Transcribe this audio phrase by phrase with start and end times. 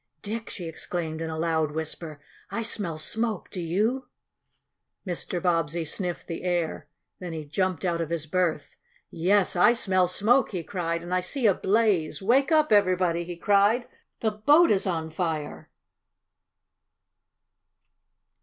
[0.23, 2.19] "Dick!" she exclaimed in a loud whisper,
[2.49, 3.51] "I smell smoke!
[3.51, 4.07] Do you?"
[5.05, 5.39] Mr.
[5.39, 6.87] Bobbsey sniffed the air.
[7.19, 8.77] Then he jumped out of his berth.
[9.11, 11.03] "Yes, I smell smoke!" he cried.
[11.03, 12.19] "And I see a blaze!
[12.19, 13.87] Wake up, everybody!" he cried,
[14.21, 15.69] "The boat is on fire!"